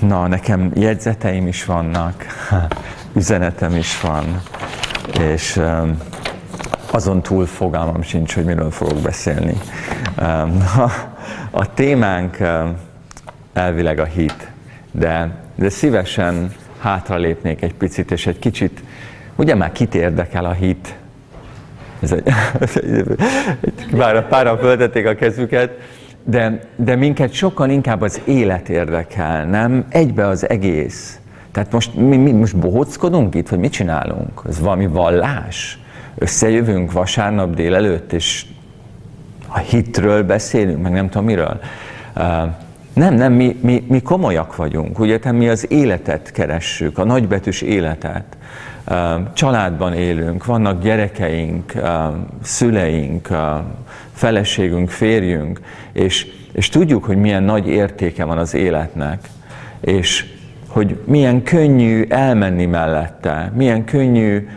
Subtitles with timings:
[0.00, 2.24] Na, nekem jegyzeteim is vannak,
[3.16, 4.42] üzenetem is van,
[5.20, 5.60] és
[6.90, 9.54] azon túl fogalmam sincs, hogy miről fogok beszélni.
[11.50, 12.36] A témánk
[13.52, 14.48] elvileg a hit,
[14.90, 18.82] de, de szívesen hátralépnék egy picit, és egy kicsit,
[19.36, 20.94] ugye már kit érdekel a hit?
[22.00, 22.32] Ez egy,
[23.98, 25.70] bár páran föltették a kezüket,
[26.24, 29.84] de, de minket sokkal inkább az élet érdekel, nem?
[29.88, 31.20] Egybe az egész.
[31.52, 34.42] Tehát most mi, mi most bohóckodunk itt, vagy mit csinálunk?
[34.48, 35.78] Ez valami vallás?
[36.18, 38.46] Összejövünk vasárnap délelőtt, és
[39.48, 41.60] a hitről beszélünk, meg nem tudom miről.
[42.16, 42.22] Uh,
[42.94, 48.24] nem, nem, mi, mi, mi komolyak vagyunk, ugye, mi az életet keressük, a nagybetűs életet.
[48.88, 48.96] Uh,
[49.32, 51.82] családban élünk, vannak gyerekeink, uh,
[52.42, 53.28] szüleink,
[54.20, 55.60] feleségünk, férjünk,
[55.92, 59.28] és, és tudjuk, hogy milyen nagy értéke van az életnek,
[59.80, 60.24] és
[60.66, 64.48] hogy milyen könnyű elmenni mellette, milyen könnyű,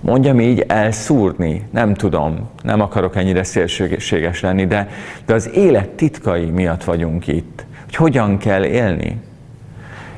[0.00, 4.88] mondjam így, elszúrni, nem tudom, nem akarok ennyire szélsőséges lenni, de,
[5.26, 9.20] de az élet titkai miatt vagyunk itt, hogy hogyan kell élni.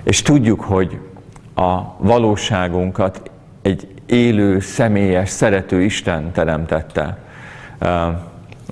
[0.02, 0.98] És tudjuk, hogy
[1.54, 3.30] a valóságunkat
[3.62, 7.24] egy élő, személyes, szerető Isten teremtette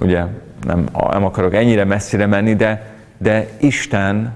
[0.00, 0.24] ugye
[0.66, 4.32] nem, nem akarok ennyire messzire menni, de, de Isten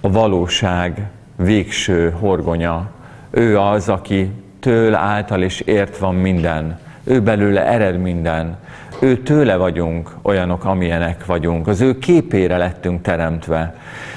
[0.00, 2.90] a valóság végső horgonya.
[3.30, 4.30] Ő az, aki
[4.60, 6.78] től, által és ért van minden.
[7.04, 8.56] Ő belőle ered minden.
[9.00, 11.66] Ő tőle vagyunk olyanok, amilyenek vagyunk.
[11.66, 13.74] Az ő képére lettünk teremtve.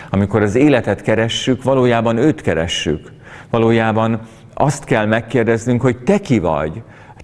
[0.09, 3.11] Amikor az életet keressük, valójában őt keressük.
[3.49, 4.19] Valójában
[4.53, 6.81] azt kell megkérdeznünk, hogy te ki vagy,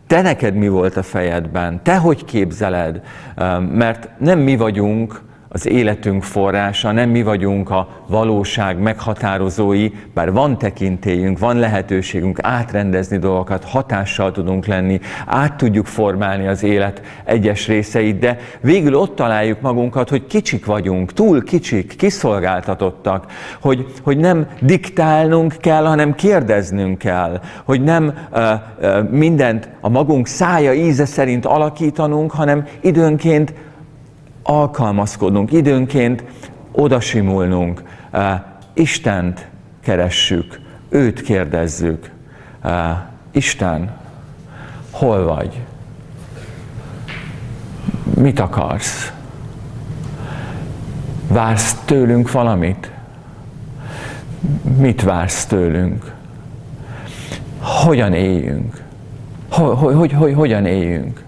[0.08, 1.84] te neked mi volt a fejedben?
[1.84, 3.02] Te hogy képzeled?
[3.72, 10.58] Mert nem mi vagyunk az életünk forrása, nem mi vagyunk a valóság meghatározói, bár van
[10.58, 18.20] tekintélyünk, van lehetőségünk átrendezni dolgokat, hatással tudunk lenni, át tudjuk formálni az élet egyes részeit,
[18.20, 23.26] de végül ott találjuk magunkat, hogy kicsik vagyunk, túl kicsik, kiszolgáltatottak,
[23.62, 28.42] hogy, hogy nem diktálnunk kell, hanem kérdeznünk kell, hogy nem uh,
[28.82, 33.54] uh, mindent a magunk szája íze szerint alakítanunk, hanem időnként
[34.48, 36.24] alkalmazkodnunk, időnként
[36.72, 37.84] odasimulnunk,
[38.74, 39.48] Istent
[39.82, 40.60] keressük,
[40.90, 42.12] őt kérdezzük.
[43.32, 43.92] Isten,
[44.92, 45.62] hol vagy?
[48.16, 49.12] Mit akarsz?
[51.28, 52.92] Vársz tőlünk valamit?
[54.78, 56.14] Mit vársz tőlünk?
[57.60, 58.84] Hogyan éljünk?
[59.50, 61.24] Hogy, hogy, hogy, hogyan éljünk?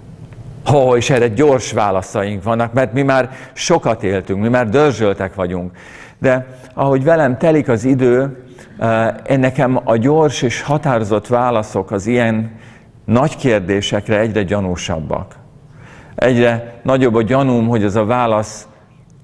[0.74, 5.72] Ó, és erre gyors válaszaink vannak, mert mi már sokat éltünk, mi már dörzsöltek vagyunk.
[6.20, 8.44] De ahogy velem telik az idő,
[8.80, 12.52] eh, nekem a gyors és határozott válaszok az ilyen
[13.06, 15.36] nagy kérdésekre egyre gyanúsabbak.
[16.16, 18.68] Egyre nagyobb a gyanúm, hogy az a válasz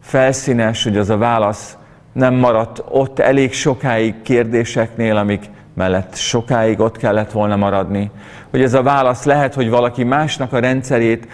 [0.01, 1.77] felszínes, hogy az a válasz
[2.13, 8.12] nem maradt ott elég sokáig kérdéseknél, amik mellett sokáig ott kellett volna maradni,
[8.50, 11.28] hogy ez a válasz lehet, hogy valaki másnak a rendszerét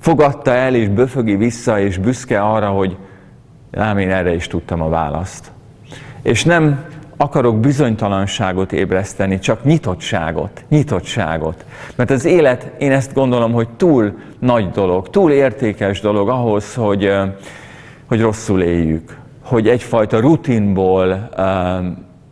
[0.00, 2.96] fogadta el, és böfögi vissza, és büszke arra, hogy
[3.72, 5.50] ám én erre is tudtam a választ.
[6.22, 6.84] És nem
[7.16, 11.64] akarok bizonytalanságot ébreszteni, csak nyitottságot, nyitottságot.
[11.94, 17.12] Mert az élet, én ezt gondolom, hogy túl nagy dolog, túl értékes dolog ahhoz, hogy,
[18.06, 21.28] hogy rosszul éljük, hogy egyfajta rutinból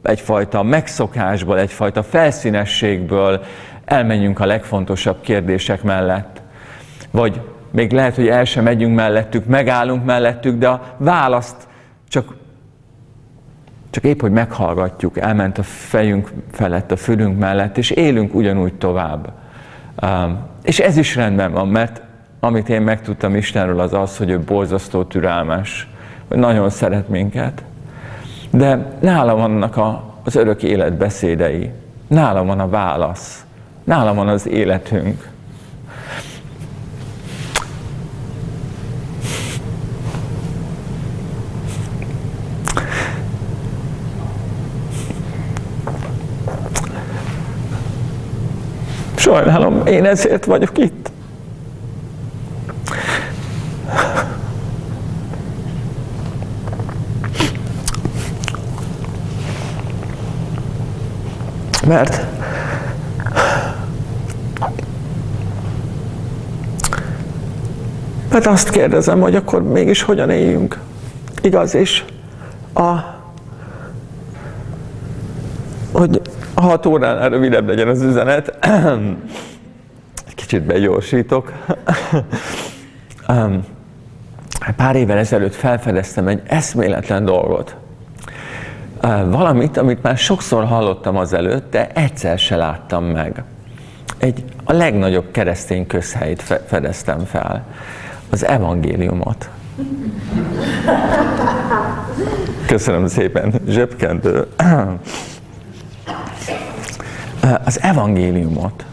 [0.03, 3.45] egyfajta megszokásból, egyfajta felszínességből
[3.85, 6.43] elmenjünk a legfontosabb kérdések mellett.
[7.11, 7.41] Vagy
[7.71, 11.69] még lehet, hogy el sem megyünk mellettük, megállunk mellettük, de a választ
[12.09, 12.35] csak,
[13.91, 19.33] csak épp, hogy meghallgatjuk, elment a fejünk felett, a fülünk mellett, és élünk ugyanúgy tovább.
[20.63, 22.03] És ez is rendben van, mert
[22.41, 25.89] amit én megtudtam Istenről, az az, hogy ő borzasztó türelmes,
[26.29, 27.63] hogy nagyon szeret minket.
[28.53, 31.71] De nála vannak a, az örök élet beszédei.
[32.07, 33.45] Nála van a válasz.
[33.85, 35.31] Nála van az életünk.
[49.15, 51.12] Sajnálom, én ezért vagyok itt.
[61.93, 62.27] Mert
[68.31, 70.79] mert azt kérdezem, hogy akkor mégis hogyan éljünk.
[71.43, 72.05] Igaz és
[72.75, 72.91] a,
[75.93, 76.21] hogy
[76.55, 78.69] hat óránál rövidebb legyen az üzenet,
[80.35, 81.53] kicsit begyorsítok.
[84.77, 87.77] Pár évvel ezelőtt felfedeztem egy eszméletlen dolgot.
[89.11, 93.43] Valamit, amit már sokszor hallottam azelőtt, de egyszer se láttam meg.
[94.19, 97.65] Egy, a legnagyobb keresztény közhelyt fedeztem fel.
[98.31, 99.49] Az evangéliumot.
[102.67, 104.47] Köszönöm szépen, zsebkendő.
[107.65, 108.85] Az evangéliumot.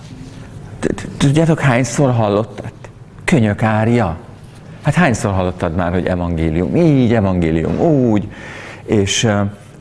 [1.17, 2.71] Tudjátok, hányszor hallottad?
[3.23, 4.17] Könyök árja.
[4.81, 6.75] Hát hányszor hallottad már, hogy evangélium?
[6.75, 8.27] Így, evangélium, úgy.
[8.85, 9.27] És,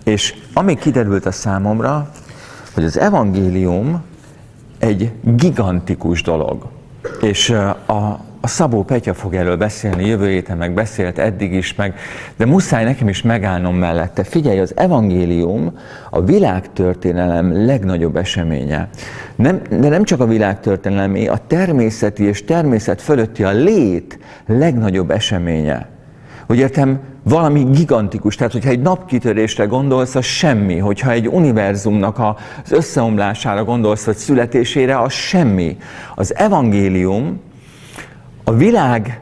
[0.09, 2.11] és ami kiderült a számomra,
[2.75, 4.03] hogy az evangélium
[4.79, 6.67] egy gigantikus dolog.
[7.21, 7.51] És
[7.87, 11.95] a, a Szabó Petya fog erről beszélni, jövő héten meg beszélt eddig is, meg,
[12.37, 14.25] de muszáj nekem is megállnom mellette.
[14.25, 15.79] Figyelj, az evangélium
[16.11, 18.89] a világtörténelem legnagyobb eseménye.
[19.37, 25.98] Nem, de nem csak a világtörténelemé, a természeti és természet fölötti a lét legnagyobb eseménye.
[26.49, 30.79] Hogy értem, valami gigantikus, tehát hogyha egy napkitörésre gondolsz, az semmi.
[30.79, 35.77] Hogyha egy univerzumnak az összeomlására gondolsz, vagy születésére, az semmi.
[36.15, 37.41] Az evangélium
[38.45, 39.21] a világ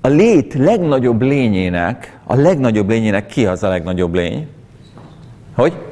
[0.00, 4.46] a lét legnagyobb lényének, a legnagyobb lényének ki az a legnagyobb lény?
[5.54, 5.89] Hogy?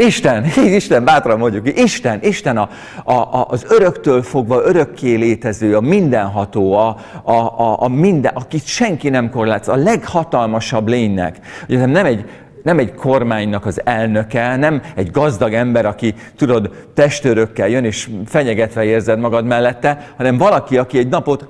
[0.00, 2.68] Isten, Isten, bátran mondjuk ki, Isten, Isten a,
[3.04, 8.66] a, a, az öröktől fogva örökké létező, a mindenható, a, a, a, a minden, akit
[8.66, 11.38] senki nem korlátsz, a leghatalmasabb lénynek.
[11.68, 12.24] Ugye nem egy,
[12.62, 18.84] nem egy kormánynak az elnöke, nem egy gazdag ember, aki tudod, testőrökkel jön, és fenyegetve
[18.84, 21.48] érzed magad mellette, hanem valaki, aki egy napot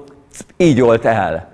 [0.57, 1.50] így olt el.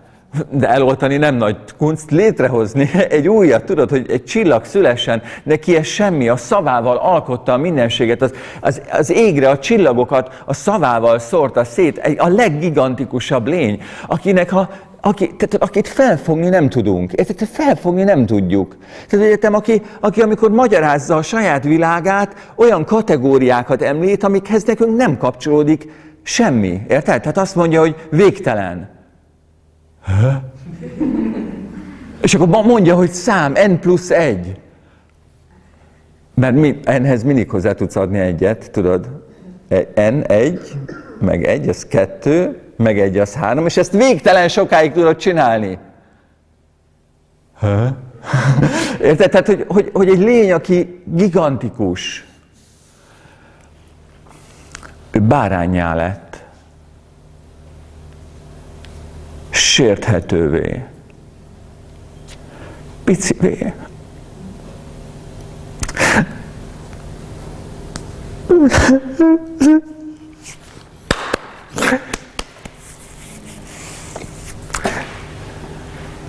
[0.51, 5.87] De eloltani nem nagy kunst, létrehozni egy újat, tudod, hogy egy csillag szülessen, neki ez
[5.87, 11.65] semmi, a szavával alkotta a mindenséget, az, az, az égre a csillagokat a szavával szórta
[11.65, 14.71] szét, egy, a leggigantikusabb lény, akinek a
[15.01, 17.11] aki, tehát, akit felfogni nem tudunk.
[17.11, 18.77] Tehát felfogni nem tudjuk.
[19.09, 25.17] Tehát egyetem, aki, aki amikor magyarázza a saját világát, olyan kategóriákat említ, amikhez nekünk nem
[25.17, 25.89] kapcsolódik
[26.29, 26.81] Semmi.
[26.89, 27.21] Érted?
[27.21, 28.96] Tehát azt mondja, hogy végtelen.
[32.23, 34.61] És akkor mondja, hogy szám, n plusz egy.
[36.35, 39.25] Mert mi, enhez mindig hozzá tudsz adni egyet, tudod?
[39.69, 40.73] E, n egy,
[41.21, 45.79] meg egy, az kettő, meg egy, az három, és ezt végtelen sokáig tudod csinálni.
[47.53, 47.97] Ha?
[49.03, 49.31] Érted?
[49.31, 52.27] Tehát, hogy, hogy, hogy egy lény, aki gigantikus,
[55.11, 56.26] ő bárányá lett.
[59.77, 60.85] Sérthetővé.
[63.05, 63.73] Picivé.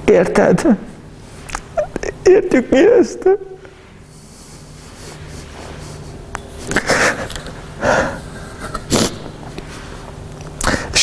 [0.05, 0.65] Érted?
[2.23, 3.29] Értjük mi ezt?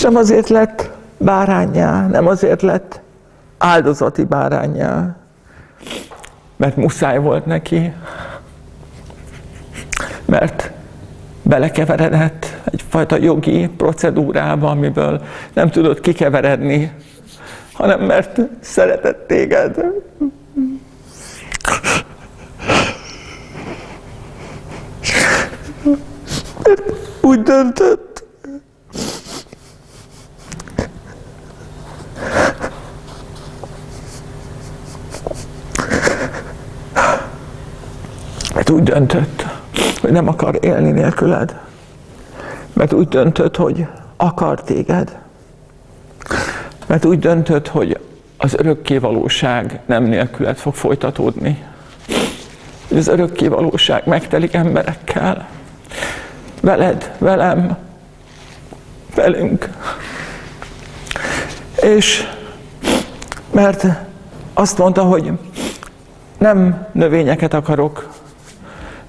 [0.03, 0.84] nem azért lett
[1.25, 3.01] bárányá, nem azért lett
[3.59, 5.17] áldozati bárányá,
[6.57, 7.93] mert muszáj volt neki,
[10.25, 10.71] mert
[11.43, 16.93] belekeveredett egyfajta jogi procedúrába, amiből nem tudott kikeveredni,
[17.73, 19.77] hanem mert szeretett téged.
[26.63, 26.83] Mert
[27.21, 28.04] úgy döntött,
[38.95, 39.45] döntött,
[40.01, 41.61] hogy nem akar élni nélküled.
[42.73, 43.87] Mert úgy döntött, hogy
[44.17, 45.19] akar téged.
[46.87, 47.99] Mert úgy döntött, hogy
[48.37, 51.65] az örökké valóság nem nélküled fog folytatódni.
[52.97, 55.49] Az örökké valóság megtelik emberekkel.
[56.61, 57.77] Veled, velem,
[59.15, 59.69] velünk.
[61.83, 62.29] És
[63.51, 63.87] mert
[64.53, 65.33] azt mondta, hogy
[66.39, 68.09] nem növényeket akarok,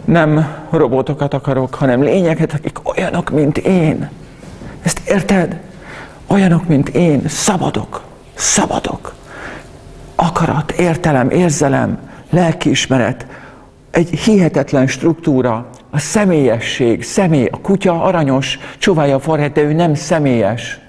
[0.06, 4.10] nem robotokat akarok, hanem lényeket, akik olyanok, mint én.
[4.82, 5.60] Ezt érted?
[6.28, 8.02] Olyanok, mint én, szabadok,
[8.34, 9.14] szabadok.
[10.16, 13.26] Akarat, értelem, érzelem, lelkiismeret,
[13.92, 19.94] egy hihetetlen struktúra, a személyesség, személy, a kutya aranyos, csóválja a forrát, de ő nem
[19.94, 20.80] személyes.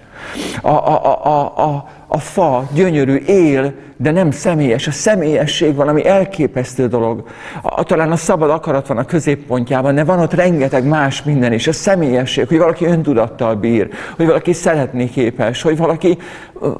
[0.62, 4.86] A, a, a, a, a fa gyönyörű, él, de nem személyes.
[4.86, 7.28] A személyesség valami elképesztő dolog.
[7.62, 11.66] A, talán a szabad akarat van a középpontjában, de van ott rengeteg más minden is.
[11.66, 16.18] A személyesség, hogy valaki öntudattal bír, hogy valaki szeretni képes, hogy valaki,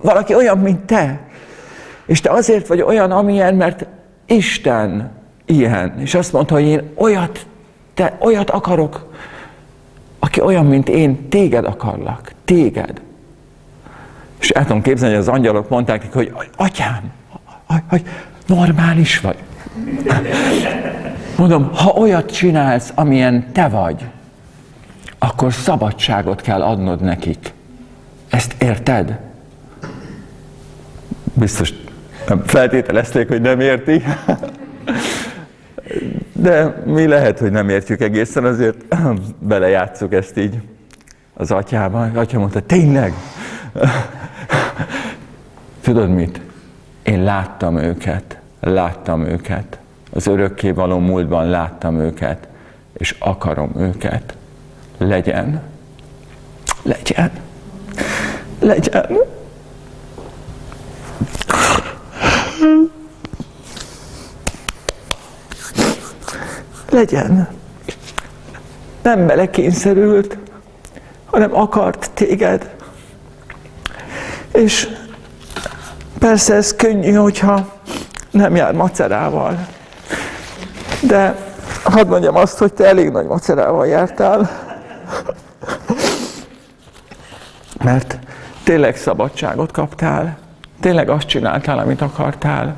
[0.03, 1.21] valaki olyan, mint te.
[2.07, 3.87] És te azért vagy olyan, amilyen, mert
[4.27, 5.11] Isten
[5.47, 5.95] ilyen.
[6.01, 7.47] És azt mondta, hogy én olyat,
[7.95, 9.13] te, olyat akarok,
[10.19, 12.33] aki olyan, mint én, téged akarlak.
[12.45, 13.01] Téged.
[14.41, 17.13] És el tudom képzelni, hogy az angyalok mondták neki, hogy atyám,
[17.89, 18.03] hogy
[18.47, 19.37] normális vagy.
[21.37, 24.05] Mondom, ha olyat csinálsz, amilyen te vagy,
[25.19, 27.53] akkor szabadságot kell adnod nekik.
[28.31, 29.19] Ezt érted?
[31.33, 31.73] Biztos
[32.29, 34.03] nem feltételezték, hogy nem érti.
[36.33, 38.77] De mi lehet, hogy nem értjük egészen, azért
[39.39, 40.59] belejátszuk ezt így
[41.35, 42.17] az atyában.
[42.17, 43.13] Atya mondta, tényleg?
[45.87, 46.41] Tudod mit?
[47.03, 49.79] Én láttam őket, láttam őket.
[50.13, 52.49] Az örökké való múltban láttam őket,
[52.93, 54.37] és akarom őket.
[54.99, 55.63] Legyen.
[56.83, 57.31] Legyen.
[58.59, 59.17] Legyen.
[66.91, 67.49] Legyen.
[69.03, 70.39] Nem belekényszerült,
[71.25, 72.75] hanem akart téged.
[74.53, 74.96] És
[76.27, 77.69] persze ez könnyű, hogyha
[78.31, 79.67] nem jár macerával.
[81.01, 81.37] De
[81.83, 84.51] hadd mondjam azt, hogy te elég nagy macerával jártál.
[87.85, 88.19] Mert
[88.65, 90.39] tényleg szabadságot kaptál.
[90.81, 92.77] Tényleg azt csináltál, amit akartál.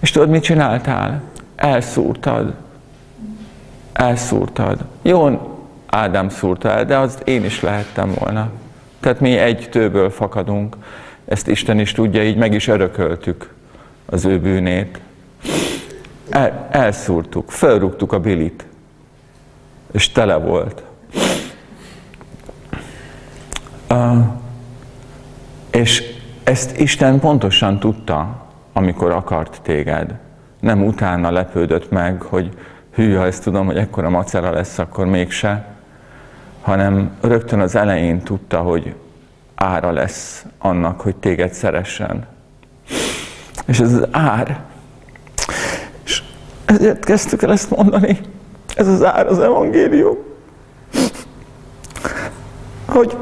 [0.00, 1.22] És tudod, mit csináltál?
[1.56, 2.54] Elszúrtad.
[3.92, 4.78] Elszúrtad.
[5.02, 5.40] Jó,
[5.86, 8.50] Ádám szúrta el, de az én is lehettem volna.
[9.00, 10.76] Tehát mi egy tőből fakadunk.
[11.30, 13.52] Ezt Isten is tudja, így meg is örököltük
[14.06, 15.00] az ő bűnét.
[16.30, 18.66] El, elszúrtuk, felrúgtuk a bilit,
[19.92, 20.82] és tele volt.
[23.90, 24.18] Uh,
[25.70, 26.02] és
[26.42, 30.14] ezt Isten pontosan tudta, amikor akart téged.
[30.60, 32.50] Nem utána lepődött meg, hogy
[32.94, 35.74] hű, ha ezt tudom, hogy ekkora macera lesz, akkor mégse,
[36.60, 38.94] hanem rögtön az elején tudta, hogy
[39.62, 42.26] ára lesz annak, hogy téged szeressen.
[43.66, 44.60] És ez az ár.
[46.04, 46.22] És
[46.64, 48.20] ezért kezdtük el ezt mondani.
[48.74, 50.16] Ez az ár az evangélium.
[52.86, 53.16] Hogy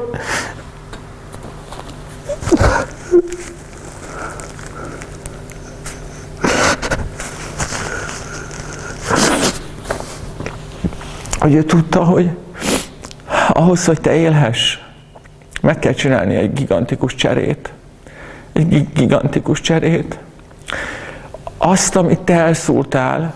[11.39, 12.29] hogy ő tudta, hogy
[13.53, 14.77] ahhoz, hogy te élhess,
[15.61, 17.73] meg kell csinálni egy gigantikus cserét.
[18.53, 20.19] Egy gigantikus cserét.
[21.57, 23.33] Azt, amit te elszúrtál,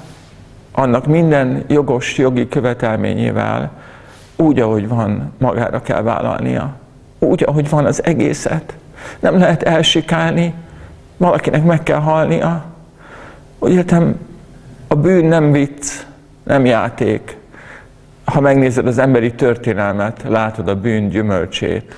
[0.71, 3.71] annak minden jogos jogi követelményével,
[4.35, 6.75] úgy, ahogy van, magára kell vállalnia.
[7.19, 8.73] Úgy, ahogy van az egészet.
[9.19, 10.53] Nem lehet elsikálni,
[11.17, 12.65] valakinek meg kell halnia.
[13.59, 14.19] Úgy értem,
[14.87, 15.91] a bűn nem vicc,
[16.43, 17.37] nem játék.
[18.23, 21.95] Ha megnézed az emberi történelmet, látod a bűn gyümölcsét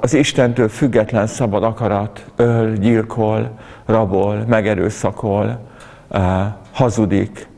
[0.00, 3.50] az Istentől független szabad akarat öl, gyilkol,
[3.84, 5.60] rabol, megerőszakol,
[6.72, 7.48] hazudik,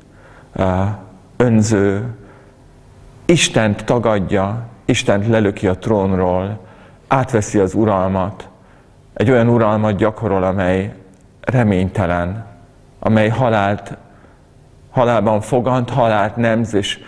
[1.37, 2.15] önző,
[3.25, 6.59] Istent tagadja, Istent lelöki a trónról,
[7.09, 8.49] átveszi az uralmat,
[9.13, 10.95] egy olyan uralmat gyakorol, amely
[11.41, 12.47] reménytelen,
[12.99, 13.97] amely halált,
[14.91, 16.99] halálban fogant, halált nemz, és,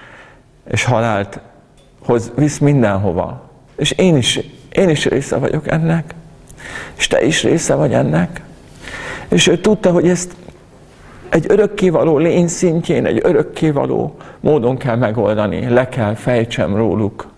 [0.64, 1.40] és halált
[2.04, 3.50] hoz, visz mindenhova.
[3.76, 4.40] És én is,
[4.72, 6.14] én is része vagyok ennek.
[6.96, 8.40] És te is része vagy ennek.
[9.28, 10.32] És ő tudta, hogy ezt
[11.28, 15.68] egy örökkévaló lény szintjén, egy örökkévaló módon kell megoldani.
[15.68, 17.28] Le kell fejtsem róluk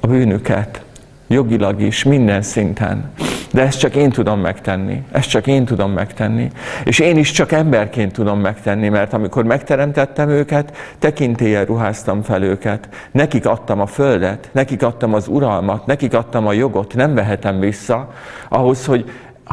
[0.00, 0.82] a bűnüket,
[1.26, 3.12] jogilag is, minden szinten.
[3.52, 5.02] De ezt csak én tudom megtenni.
[5.12, 6.50] Ezt csak én tudom megtenni.
[6.84, 12.88] És én is csak emberként tudom megtenni, mert amikor megteremtettem őket, tekintélyen ruháztam fel őket.
[13.12, 18.12] Nekik adtam a földet, nekik adtam az uralmat, nekik adtam a jogot, nem vehetem vissza.
[18.48, 19.10] Ahhoz, hogy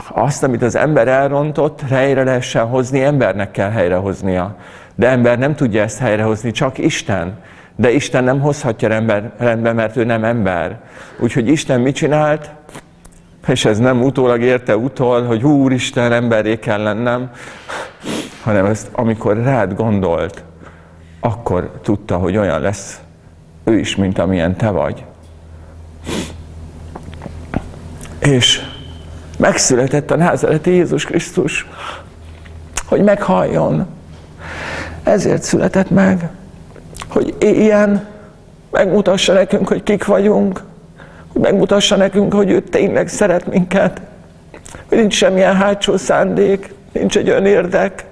[0.09, 4.55] azt, amit az ember elrontott, helyre lehessen hozni, embernek kell helyrehoznia.
[4.95, 7.37] De ember nem tudja ezt helyrehozni, csak Isten.
[7.75, 10.79] De Isten nem hozhatja ember, rendbe, mert ő nem ember.
[11.19, 12.49] Úgyhogy Isten mit csinált?
[13.47, 17.31] És ez nem utólag érte utol, hogy Úristen, emberé kell lennem,
[18.43, 20.43] hanem ezt amikor rád gondolt,
[21.19, 22.99] akkor tudta, hogy olyan lesz
[23.63, 25.03] ő is, mint amilyen te vagy.
[28.19, 28.61] És
[29.37, 31.67] megszületett a názereti Jézus Krisztus,
[32.85, 33.87] hogy meghalljon.
[35.03, 36.29] Ezért született meg,
[37.07, 38.07] hogy éljen,
[38.71, 40.63] megmutassa nekünk, hogy kik vagyunk,
[41.39, 44.01] megmutassa nekünk, hogy ő tényleg szeret minket,
[44.89, 48.05] hogy nincs semmilyen hátsó szándék, nincs egy önérdek,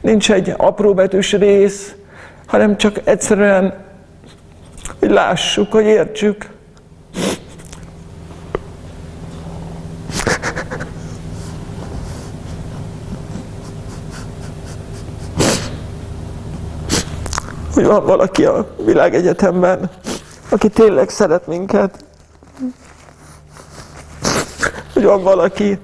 [0.00, 1.94] nincs egy apróbetűs rész,
[2.46, 3.74] hanem csak egyszerűen,
[4.98, 6.48] hogy lássuk, hogy értsük.
[17.74, 19.90] Hogy van valaki a világegyetemben,
[20.48, 22.04] aki tényleg szeret minket.
[25.00, 25.78] Hogy van valaki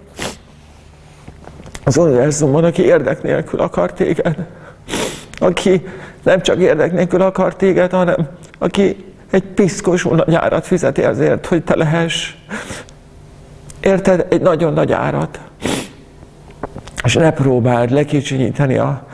[1.84, 4.46] az univerzumban, aki érdek nélkül akar téged.
[5.38, 5.86] Aki
[6.22, 11.64] nem csak érdek nélkül akar téged, hanem aki egy piszkos nagy árat fizeti azért, hogy
[11.64, 12.34] te lehess.
[13.80, 14.26] Érted?
[14.30, 15.40] Egy nagyon nagy árat.
[17.04, 19.06] És ne próbáld lekicsinyíteni a,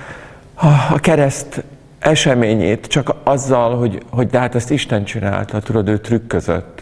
[0.54, 1.64] a, a kereszt
[1.98, 6.81] eseményét csak azzal, hogy, hogy de hát ezt Isten csinálta, tudod, ő trükközött.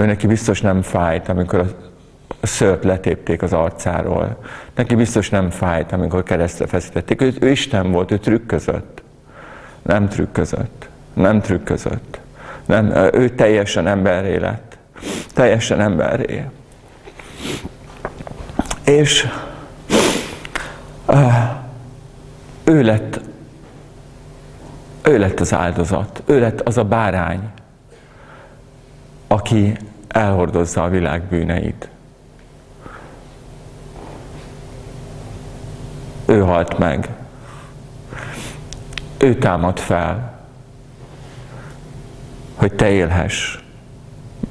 [0.00, 1.66] Ő neki biztos nem fájt, amikor a,
[2.42, 4.44] szört letépték az arcáról.
[4.74, 7.20] Neki biztos nem fájt, amikor keresztre feszítették.
[7.20, 9.02] Ő, ő Isten volt, ő trükközött.
[9.82, 10.88] Nem trükközött.
[11.12, 12.20] Nem trükközött.
[12.66, 14.78] Nem, ő teljesen emberré lett.
[15.34, 16.44] Teljesen emberré.
[18.84, 19.26] És
[22.64, 23.20] ő lett
[25.02, 27.50] ő lett az áldozat, ő lett az a bárány,
[29.26, 29.76] aki
[30.12, 31.88] elhordozza a világ bűneit.
[36.26, 37.08] Ő halt meg.
[39.18, 40.38] Ő támad fel,
[42.54, 43.58] hogy te élhess.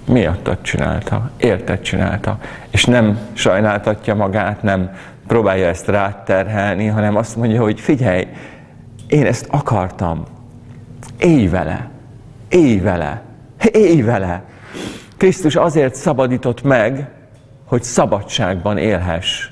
[0.05, 2.39] Miattad csinálta, érted csinálta.
[2.69, 4.95] És nem sajnáltatja magát, nem
[5.27, 8.27] próbálja ezt ráterhelni, hanem azt mondja, hogy figyelj,
[9.07, 10.25] én ezt akartam,
[11.19, 11.89] Élj vele,
[12.50, 13.22] élj vele,
[13.72, 14.43] élj vele.
[15.20, 17.12] Krisztus azért szabadított meg,
[17.66, 19.48] hogy szabadságban élhess.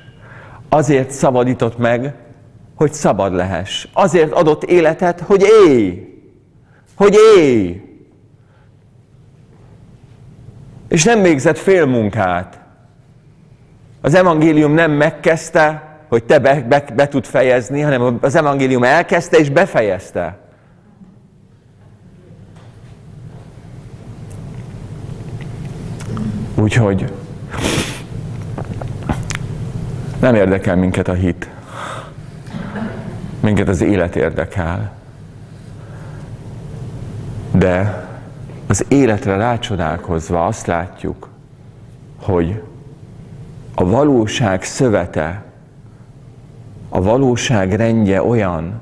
[0.69, 2.15] Azért szabadított meg,
[2.75, 3.87] hogy szabad lehess.
[3.93, 6.07] Azért adott életet, hogy élj.
[6.95, 7.81] Hogy élj.
[10.87, 12.59] És nem végzett fél munkát.
[14.01, 19.37] Az evangélium nem megkezdte, hogy te be, be, be tud fejezni, hanem az evangélium elkezdte
[19.37, 20.46] és befejezte.
[26.59, 27.13] Úgyhogy
[30.19, 31.49] nem érdekel minket a hit.
[33.39, 34.91] Minket az élet érdekel.
[37.51, 38.05] De
[38.67, 41.29] az életre rácsodálkozva azt látjuk,
[42.21, 42.61] hogy
[43.75, 45.43] a valóság szövete,
[46.89, 48.81] a valóság rendje olyan,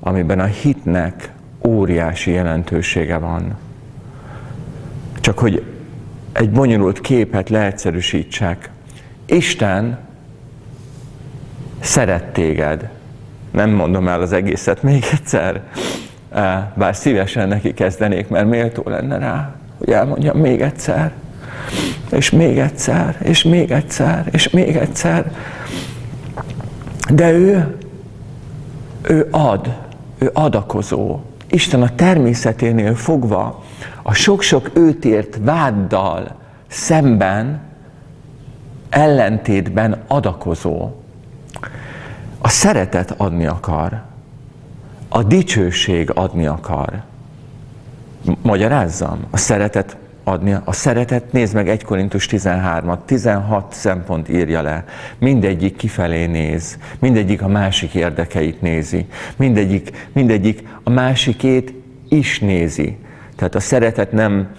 [0.00, 1.32] amiben a hitnek
[1.66, 3.56] óriási jelentősége van.
[5.20, 5.64] Csak hogy
[6.32, 8.70] egy bonyolult képet leegyszerűsítsek.
[9.26, 9.98] Isten
[11.80, 12.88] szeret téged.
[13.50, 15.62] Nem mondom el az egészet még egyszer,
[16.32, 21.12] eh, bár szívesen neki kezdenék, mert méltó lenne rá, hogy elmondjam még egyszer,
[22.10, 25.32] és még egyszer, és még egyszer, és még egyszer.
[27.12, 27.76] De ő,
[29.02, 29.76] ő ad,
[30.18, 31.20] ő adakozó.
[31.48, 33.64] Isten a természeténél fogva
[34.02, 37.60] a sok-sok őt ért váddal szemben,
[38.88, 40.90] ellentétben adakozó.
[42.38, 44.02] A szeretet adni akar,
[45.08, 47.02] a dicsőség adni akar.
[48.42, 50.56] Magyarázzam, a szeretet adni.
[50.64, 54.84] A szeretet, nézd meg 1 Korintus 13-at, 16 szempont írja le.
[55.18, 61.72] Mindegyik kifelé néz, mindegyik a másik érdekeit nézi, mindegyik, mindegyik a másikét
[62.08, 62.98] is nézi.
[63.40, 64.50] Tehát a szeretet nem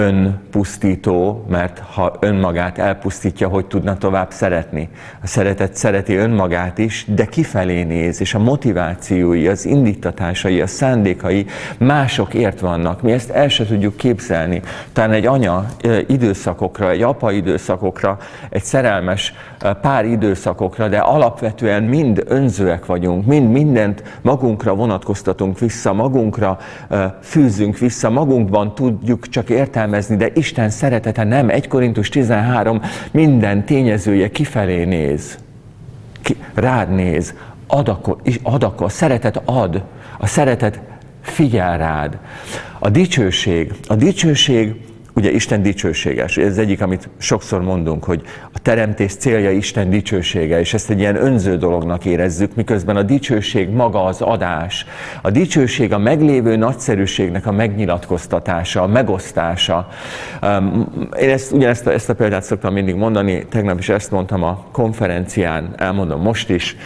[0.00, 4.88] önpusztító, mert ha önmagát elpusztítja, hogy tudna tovább szeretni.
[5.22, 11.46] A szeretet szereti önmagát is, de kifelé néz, és a motivációi, az indítatásai, a szándékai
[11.78, 13.02] másokért vannak.
[13.02, 14.62] Mi ezt el se tudjuk képzelni.
[14.92, 15.66] Talán egy anya
[16.06, 18.18] időszakokra, egy apa időszakokra,
[18.50, 19.34] egy szerelmes
[19.80, 26.58] pár időszakokra, de alapvetően mind önzőek vagyunk, mind mindent magunkra vonatkoztatunk vissza, magunkra
[27.22, 31.48] fűzünk vissza, magunkban tudjuk csak értelmezni, de Isten szeretete nem.
[31.48, 35.38] 1 Korintus 13 minden tényezője kifelé néz,
[36.22, 37.34] ki, rád néz,
[37.66, 39.82] adakol, adakol, a szeretet ad,
[40.18, 40.80] a szeretet
[41.20, 42.18] figyel rád.
[42.78, 44.74] A dicsőség, a dicsőség
[45.14, 46.36] ugye Isten dicsőséges.
[46.36, 51.16] Ez egyik, amit sokszor mondunk, hogy a teremtés célja Isten dicsősége, és ezt egy ilyen
[51.16, 54.86] önző dolognak érezzük, miközben a dicsőség maga az adás.
[55.22, 59.88] A dicsőség a meglévő nagyszerűségnek a megnyilatkoztatása, a megosztása.
[61.20, 64.64] Én ezt, ugyanezt a, ezt a példát szoktam mindig mondani, tegnap is ezt mondtam a
[64.72, 66.76] konferencián, elmondom most is,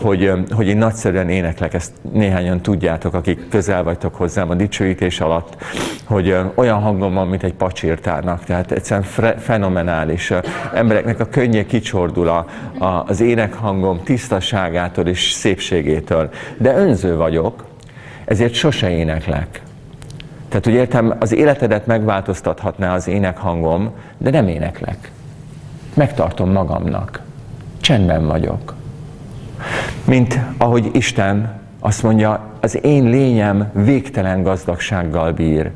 [0.00, 5.56] hogy, hogy én nagyszerűen éneklek, ezt néhányan tudjátok, akik közel vagytok hozzám a dicsőítés alatt,
[6.04, 10.32] hogy olyan hangom van, mint egy pacsirtárnak, tehát egyszerűen fre, fenomenális.
[10.74, 12.46] Embereknek a könnye kicsordul a,
[12.78, 16.30] a, az énekhangom tisztaságától és szépségétől.
[16.56, 17.64] De önző vagyok,
[18.24, 19.62] ezért sose éneklek.
[20.48, 25.10] Tehát úgy értem, az életedet megváltoztathatná az énekhangom, de nem éneklek.
[25.94, 27.20] Megtartom magamnak.
[27.80, 28.74] Csendben vagyok.
[30.04, 35.70] Mint ahogy Isten azt mondja, az én lényem végtelen gazdagsággal bír.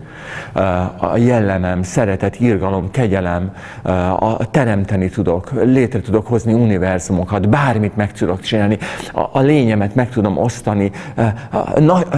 [0.96, 3.52] A jellemem, szeretet, irgalom, kegyelem,
[4.18, 8.78] a teremteni tudok, létre tudok hozni univerzumokat, bármit meg tudok csinálni,
[9.12, 10.90] a lényemet meg tudom osztani.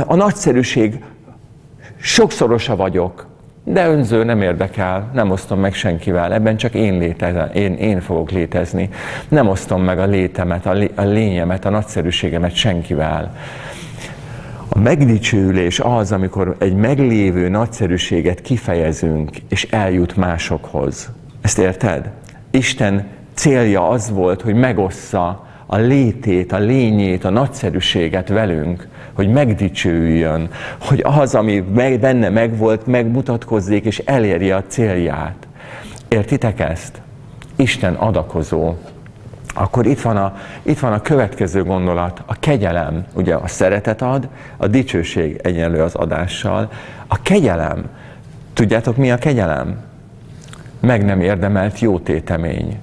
[0.07, 1.05] A nagyszerűség
[1.97, 3.27] sokszorosa vagyok,
[3.65, 8.31] de önző nem érdekel, nem osztom meg senkivel, ebben csak én, létezem, én, én fogok
[8.31, 8.89] létezni.
[9.29, 13.35] Nem osztom meg a létemet, a, lé, a lényemet, a nagyszerűségemet senkivel.
[14.69, 21.11] A megdicsőülés az, amikor egy meglévő nagyszerűséget kifejezünk, és eljut másokhoz.
[21.41, 22.11] Ezt érted?
[22.51, 30.51] Isten célja az volt, hogy megossza a létét, a lényét, a nagyszerűséget velünk, hogy megdicsőüljön,
[30.81, 31.61] hogy az, ami
[32.01, 35.49] benne megvolt, megmutatkozzék és elérje a célját.
[36.09, 37.01] Értitek ezt?
[37.57, 38.75] Isten adakozó
[39.59, 44.29] akkor itt van, a, itt van a következő gondolat, a kegyelem, ugye a szeretet ad,
[44.57, 46.71] a dicsőség egyenlő az adással.
[47.07, 47.89] A kegyelem,
[48.53, 49.77] tudjátok mi a kegyelem?
[50.81, 52.79] Meg nem érdemelt jótétemény,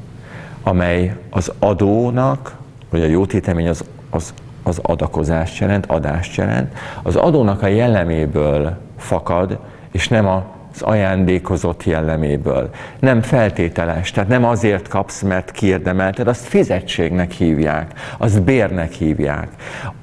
[0.63, 2.55] amely az adónak,
[2.89, 4.33] vagy a jótétemény az, az,
[4.63, 9.59] az adakozást jelent, adást jelent, az adónak a jelleméből fakad,
[9.91, 12.69] és nem a az ajándékozott jelleméből.
[12.99, 19.47] Nem feltételes, tehát nem azért kapsz, mert kiérdemelted, azt fizetségnek hívják, azt bérnek hívják.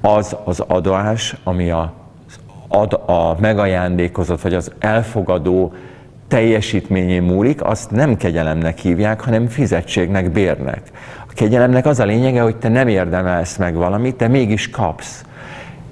[0.01, 1.93] Az az adás, ami a,
[2.67, 5.73] ad, a megajándékozott, vagy az elfogadó
[6.27, 10.81] teljesítményén múlik, azt nem kegyelemnek hívják, hanem fizetségnek, bérnek.
[11.29, 15.25] A kegyelemnek az a lényege, hogy te nem érdemelsz meg valamit, de mégis kapsz.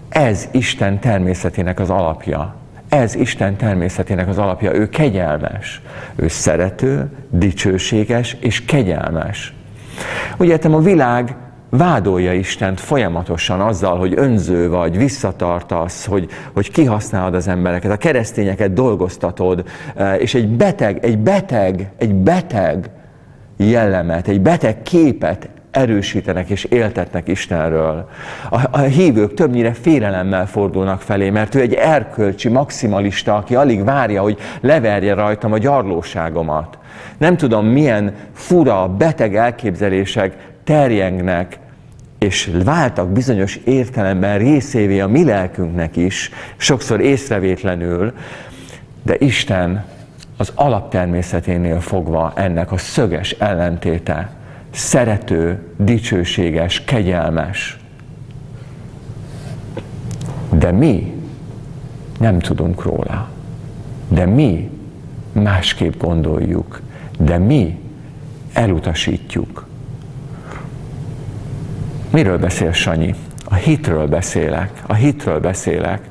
[0.10, 2.61] Ez Isten természetének az alapja.
[2.92, 4.74] Ez Isten természetének az alapja.
[4.74, 5.82] Ő kegyelmes,
[6.16, 9.54] ő szerető, dicsőséges és kegyelmes.
[10.38, 11.36] Ugye a világ
[11.70, 18.74] vádolja Istent folyamatosan azzal, hogy önző vagy, visszatartasz, hogy, hogy kihasználod az embereket, a keresztényeket
[18.74, 19.64] dolgoztatod,
[19.96, 22.90] eh, és egy beteg, egy beteg, egy beteg
[23.58, 28.10] jellemet, egy beteg képet erősítenek és éltetnek Istenről.
[28.50, 34.22] A, a hívők többnyire félelemmel fordulnak felé, mert ő egy erkölcsi maximalista, aki alig várja,
[34.22, 36.78] hogy leverje rajtam a gyarlóságomat.
[37.18, 41.60] Nem tudom, milyen fura, beteg elképzelések terjengnek,
[42.18, 48.14] és váltak bizonyos értelemben részévé a mi lelkünknek is, sokszor észrevétlenül,
[49.04, 49.86] de Isten
[50.38, 54.41] az alaptermészeténél fogva ennek a szöges ellentéte
[54.72, 57.80] szerető, dicsőséges, kegyelmes.
[60.50, 61.14] De mi
[62.20, 63.30] nem tudunk róla.
[64.08, 64.70] De mi
[65.32, 66.82] másképp gondoljuk.
[67.20, 67.80] De mi
[68.54, 69.66] elutasítjuk.
[72.10, 73.16] Miről beszél Sanyi?
[73.46, 74.84] A hitről beszélek.
[74.88, 76.10] A hitről beszélek.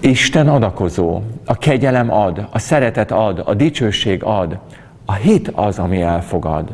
[0.00, 4.58] Isten adakozó, a kegyelem ad, a szeretet ad, a dicsőség ad.
[5.04, 6.70] A hit az, ami elfogad.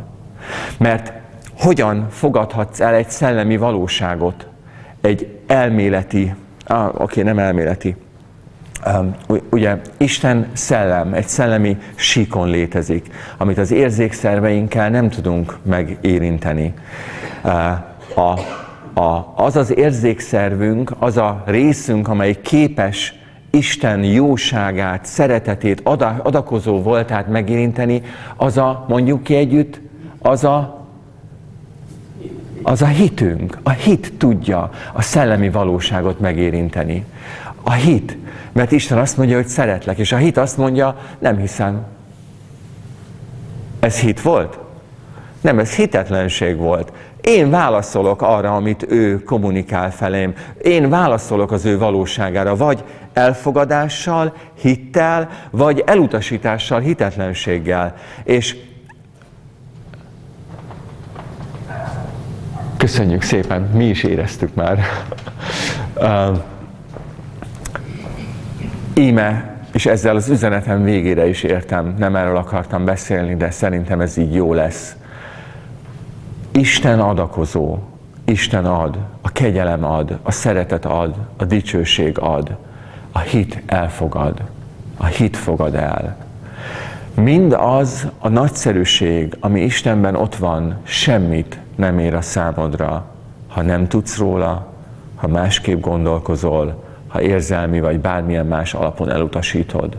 [0.78, 1.12] Mert
[1.58, 4.46] hogyan fogadhatsz el egy szellemi valóságot,
[5.00, 6.34] egy elméleti,
[6.66, 7.96] ah, oké, okay, nem elméleti,
[8.86, 9.14] um,
[9.50, 16.74] ugye Isten szellem, egy szellemi síkon létezik, amit az érzékszerveinkkel nem tudunk megérinteni.
[17.44, 17.52] Uh,
[18.14, 18.38] a,
[19.00, 23.14] a, az az érzékszervünk, az a részünk, amely képes
[23.50, 25.80] Isten jóságát, szeretetét,
[26.22, 28.02] adakozó voltát megérinteni,
[28.36, 29.80] az a, mondjuk ki együtt,
[30.22, 30.78] az a
[32.62, 33.58] az a hitünk.
[33.62, 37.04] A hit tudja a szellemi valóságot megérinteni.
[37.62, 38.16] A hit.
[38.52, 41.82] Mert Isten azt mondja, hogy szeretlek, és a hit azt mondja, nem hiszem.
[43.80, 44.58] Ez hit volt?
[45.40, 46.92] Nem, ez hitetlenség volt.
[47.20, 50.34] Én válaszolok arra, amit ő kommunikál felém.
[50.62, 57.94] Én válaszolok az ő valóságára, vagy elfogadással, hittel, vagy elutasítással, hitetlenséggel.
[58.24, 58.56] És
[62.80, 64.80] köszönjük szépen, mi is éreztük már.
[68.94, 74.16] Íme, és ezzel az üzenetem végére is értem, nem erről akartam beszélni, de szerintem ez
[74.16, 74.96] így jó lesz.
[76.52, 77.78] Isten adakozó,
[78.24, 82.56] Isten ad, a kegyelem ad, a szeretet ad, a dicsőség ad,
[83.12, 84.42] a hit elfogad,
[84.96, 86.16] a hit fogad el.
[87.14, 93.04] Mind az a nagyszerűség, ami Istenben ott van, semmit nem ér a számodra,
[93.48, 94.66] ha nem tudsz róla,
[95.14, 99.96] ha másképp gondolkozol, ha érzelmi vagy bármilyen más alapon elutasítod.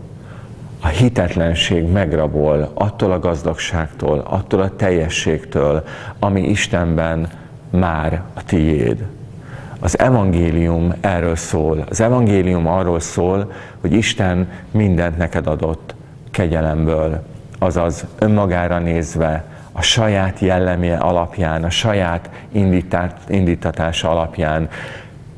[0.81, 5.83] A hitetlenség megrabol attól a gazdagságtól, attól a teljességtől,
[6.19, 7.29] ami Istenben
[7.69, 9.05] már a tiéd.
[9.79, 11.83] Az evangélium erről szól.
[11.89, 15.95] Az evangélium arról szól, hogy Isten mindent neked adott
[16.31, 17.23] kegyelemből,
[17.59, 22.29] azaz önmagára nézve, a saját jellemje alapján, a saját
[23.27, 24.69] indítatása alapján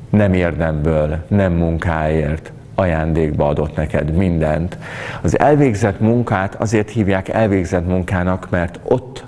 [0.10, 4.78] nem érdemből, nem munkáért, ajándékba adott neked mindent.
[5.22, 9.24] Az elvégzett munkát azért hívják elvégzett munkának, mert ott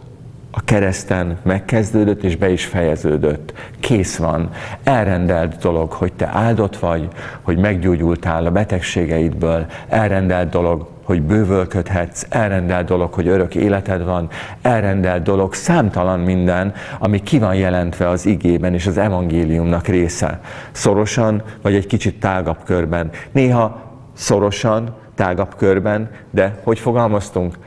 [0.51, 3.53] a kereszten megkezdődött és be is fejeződött.
[3.79, 4.49] Kész van.
[4.83, 7.07] Elrendelt dolog, hogy te áldott vagy,
[7.41, 9.65] hogy meggyógyultál a betegségeidből.
[9.87, 14.29] Elrendelt dolog, hogy bővölködhetsz, elrendelt dolog, hogy örök életed van,
[14.61, 20.39] elrendelt dolog, számtalan minden, ami ki van jelentve az igében és az evangéliumnak része.
[20.71, 23.09] Szorosan, vagy egy kicsit tágabb körben.
[23.31, 23.81] Néha
[24.13, 27.57] szorosan, tágabb körben, de hogy fogalmaztunk,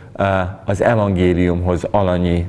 [0.64, 2.46] az evangéliumhoz alanyi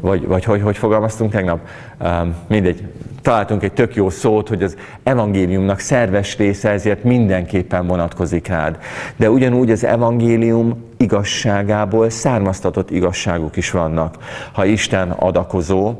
[0.00, 1.60] vagy, vagy hogy, hogy fogalmaztunk tegnap,
[2.00, 2.82] um, mindegy,
[3.22, 8.78] találtunk egy tök jó szót, hogy az evangéliumnak szerves része, ezért mindenképpen vonatkozik rád.
[9.16, 14.16] De ugyanúgy az evangélium igazságából származtatott igazságuk is vannak.
[14.52, 15.94] Ha Isten adakozó,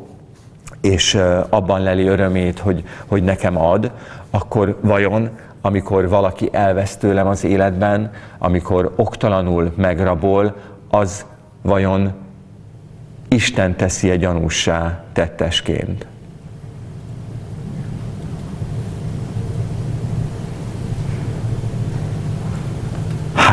[0.80, 3.90] és abban leli örömét, hogy, hogy nekem ad,
[4.30, 5.30] akkor vajon
[5.64, 10.56] amikor valaki elvesz tőlem az életben, amikor oktalanul megrabol,
[10.90, 11.26] az
[11.62, 12.12] vajon
[13.28, 16.06] Isten teszi egy gyanússá tettesként.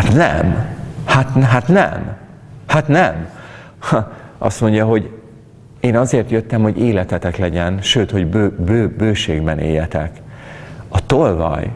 [0.10, 0.65] Hát nem.
[1.06, 2.15] Hát, hát nem.
[2.67, 3.28] Hát nem.
[3.80, 5.10] Ha, azt mondja, hogy
[5.80, 10.12] én azért jöttem, hogy életetek legyen, sőt, hogy bő, bő, bőségben éljetek.
[10.88, 11.72] A tolvaj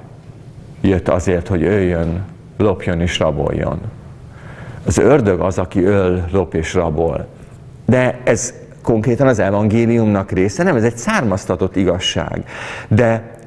[0.82, 2.24] jött azért, hogy öljön,
[2.58, 3.80] lopjon és raboljon.
[4.86, 7.28] Az ördög az, aki öl, lop és rabol.
[7.86, 12.43] De ez konkrétan az evangéliumnak része, nem, ez egy származtatott igazság.
[12.88, 13.38] De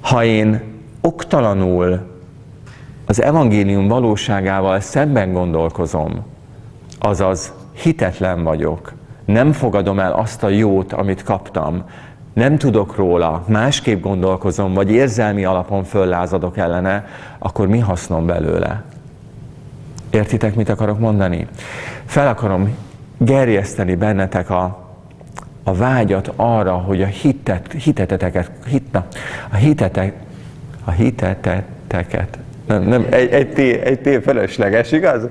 [0.00, 0.62] ha én
[1.00, 2.12] oktalanul
[3.06, 6.24] az evangélium valóságával szemben gondolkozom,
[6.98, 8.92] azaz hitetlen vagyok,
[9.24, 11.84] nem fogadom el azt a jót, amit kaptam,
[12.32, 17.06] nem tudok róla, másképp gondolkozom, vagy érzelmi alapon föllázadok ellene,
[17.38, 18.82] akkor mi hasznom belőle?
[20.10, 21.46] Értitek, mit akarok mondani?
[22.04, 22.76] Fel akarom
[23.18, 24.88] gerjeszteni bennetek a,
[25.62, 29.06] a vágyat arra, hogy a hitet, hiteteteket, hitna,
[29.50, 30.14] a hitetek,
[30.84, 35.22] a hiteteteket, nem, nem, egy, egy, T, egy T fölösleges, igaz?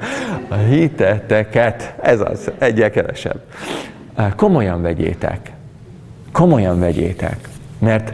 [0.48, 3.40] A hiteteket, ez az, egyel kevesebb.
[4.36, 5.52] Komolyan vegyétek.
[6.32, 7.50] Komolyan vegyétek.
[7.80, 8.14] Mert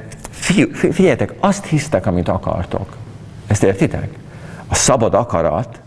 [0.72, 2.96] figyeljetek, azt hisztek, amit akartok.
[3.48, 4.10] Ezt értitek?
[4.68, 5.82] A szabad akarat,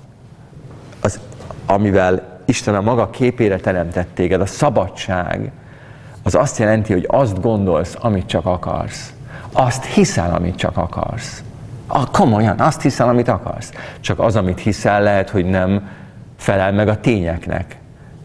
[1.01, 1.21] az,
[1.67, 5.51] amivel Isten a maga képére teremtett téged, a szabadság,
[6.23, 9.13] az azt jelenti, hogy azt gondolsz, amit csak akarsz.
[9.53, 11.43] Azt hiszel, amit csak akarsz.
[11.87, 13.73] A, komolyan, azt hiszel, amit akarsz.
[14.01, 15.89] Csak az, amit hiszel, lehet, hogy nem
[16.37, 17.77] felel meg a tényeknek.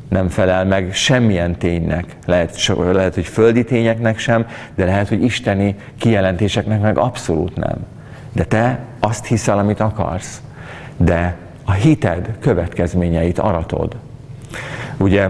[0.09, 2.15] Nem felel meg semmilyen ténynek.
[2.25, 7.77] Lehet, lehet, hogy földi tényeknek sem, de lehet, hogy isteni kijelentéseknek meg abszolút nem.
[8.31, 10.41] De te azt hiszel, amit akarsz.
[10.97, 13.95] De a hited következményeit aratod.
[14.97, 15.29] Ugye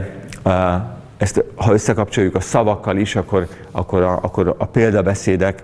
[1.17, 5.63] ezt, ha összekapcsoljuk a szavakkal is, akkor, akkor, a, akkor a példabeszédek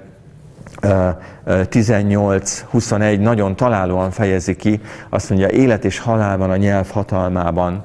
[0.83, 7.81] 18-21 nagyon találóan fejezi ki, azt mondja, élet és halál van a nyelv hatalmában.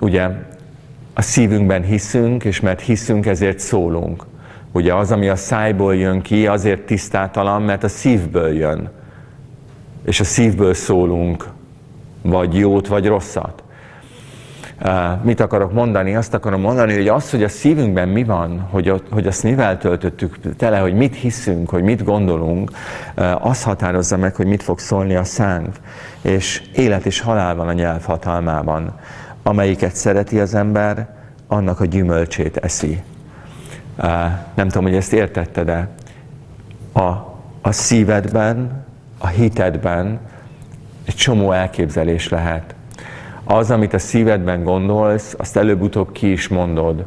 [0.00, 0.28] Ugye
[1.14, 4.24] a szívünkben hiszünk, és mert hiszünk, ezért szólunk.
[4.72, 8.90] Ugye az, ami a szájból jön ki, azért tisztátalan, mert a szívből jön.
[10.04, 11.48] És a szívből szólunk,
[12.22, 13.61] vagy jót, vagy rosszat.
[15.22, 16.14] Mit akarok mondani?
[16.14, 20.56] Azt akarom mondani, hogy az, hogy a szívünkben mi van, hogy, hogy azt mivel töltöttük
[20.56, 22.70] tele, hogy mit hiszünk, hogy mit gondolunk,
[23.38, 25.76] az határozza meg, hogy mit fog szólni a szánk.
[26.22, 28.94] És élet és halál van a nyelv hatalmában.
[29.42, 31.08] Amelyiket szereti az ember,
[31.46, 33.02] annak a gyümölcsét eszi.
[34.54, 35.88] Nem tudom, hogy ezt értette, de
[36.92, 37.00] a,
[37.60, 38.84] a szívedben,
[39.18, 40.20] a hitedben
[41.04, 42.74] egy csomó elképzelés lehet.
[43.52, 47.04] Az, amit a szívedben gondolsz, azt előbb-utóbb ki is mondod.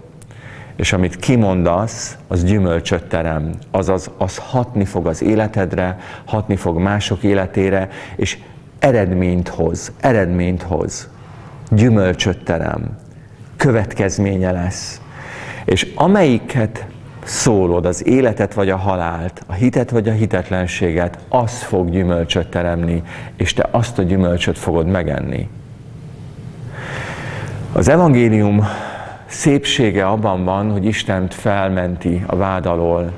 [0.76, 3.50] És amit kimondasz, az gyümölcsöt terem.
[3.72, 8.38] Azaz, az hatni fog az életedre, hatni fog mások életére, és
[8.80, 11.10] eredményt hoz, eredményt hoz.
[11.72, 12.98] Gyümölcsöt terem.
[13.58, 15.02] Következménye lesz.
[15.64, 16.86] És amelyiket
[17.24, 23.04] szólod, az életet vagy a halált, a hitet vagy a hitetlenséget, az fog gyümölcsöt teremni,
[23.38, 25.50] és te azt a gyümölcsöt fogod megenni.
[27.78, 28.68] Az evangélium
[29.26, 33.12] szépsége abban van, hogy Istent felmenti a vád alól,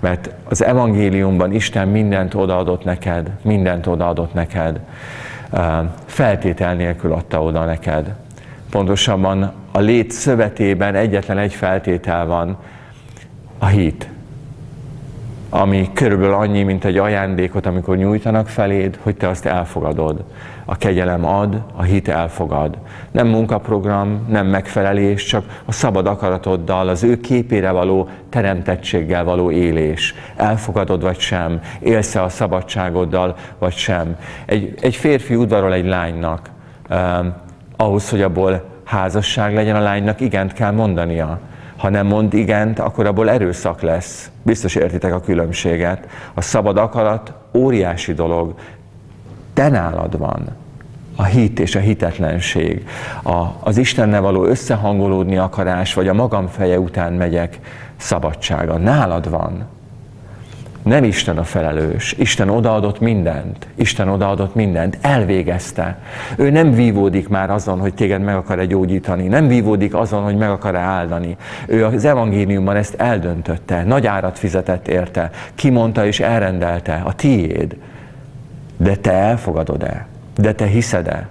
[0.00, 4.80] mert az evangéliumban Isten mindent odaadott neked, mindent odaadott neked,
[6.06, 8.14] feltétel nélkül adta oda neked.
[8.70, 12.56] Pontosabban a lét szövetében egyetlen egy feltétel van,
[13.58, 14.08] a hit,
[15.50, 20.24] ami körülbelül annyi, mint egy ajándékot, amikor nyújtanak feléd, hogy te azt elfogadod.
[20.70, 22.78] A kegyelem ad, a hit elfogad.
[23.10, 30.14] Nem munkaprogram, nem megfelelés, csak a szabad akaratoddal, az ő képére való teremtettséggel való élés.
[30.36, 34.16] Elfogadod vagy sem, élsz-e a szabadságoddal vagy sem.
[34.46, 36.50] Egy, egy férfi udvarol egy lánynak,
[36.88, 37.18] eh,
[37.76, 41.40] ahhoz, hogy abból házasság legyen a lánynak, igent kell mondania
[41.80, 44.30] ha nem mond igent, akkor abból erőszak lesz.
[44.42, 46.08] Biztos értitek a különbséget.
[46.34, 48.54] A szabad akarat óriási dolog.
[49.60, 50.48] Te nálad van
[51.16, 52.88] a hit és a hitetlenség,
[53.22, 57.58] a, az Istennel való összehangolódni akarás, vagy a magam feje után megyek
[57.96, 58.76] szabadsága.
[58.76, 59.64] Nálad van.
[60.82, 62.12] Nem Isten a felelős.
[62.12, 63.66] Isten odaadott mindent.
[63.74, 64.98] Isten odaadott mindent.
[65.00, 65.98] Elvégezte.
[66.36, 69.26] Ő nem vívódik már azon, hogy téged meg akar-e gyógyítani.
[69.26, 71.36] Nem vívódik azon, hogy meg akar-e áldani.
[71.66, 73.82] Ő az evangéliumban ezt eldöntötte.
[73.84, 75.30] Nagy árat fizetett érte.
[75.54, 77.02] Kimondta és elrendelte.
[77.04, 77.76] A tiéd.
[78.80, 80.06] De te elfogadod-e?
[80.36, 81.28] De te hiszed-e?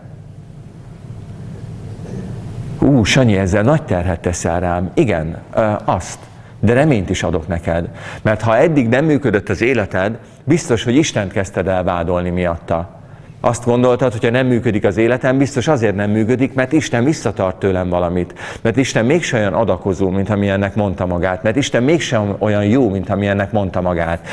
[2.80, 4.92] Ú, Sanyi, ezzel nagy terhet teszel rám.
[4.94, 5.38] Igen,
[5.86, 6.20] azt
[6.60, 7.90] de reményt is adok neked.
[8.22, 12.99] Mert ha eddig nem működött az életed, biztos, hogy Istent kezdted el vádolni miatta.
[13.42, 17.56] Azt gondoltad, hogy ha nem működik az életem, biztos azért nem működik, mert Isten visszatart
[17.56, 18.34] tőlem valamit.
[18.62, 21.44] Mert Isten mégsem olyan adakozó, mint amilyennek mondta magát.
[21.44, 24.28] Mert Isten mégsem olyan jó, mint amilyennek mondta magát.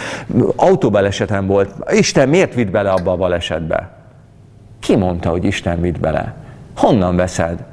[0.56, 1.70] Autóbalesetem volt.
[1.92, 3.90] Isten miért vitt bele abba a balesetbe?
[4.80, 6.34] Ki mondta, hogy Isten vitt bele?
[6.76, 7.64] Honnan veszed?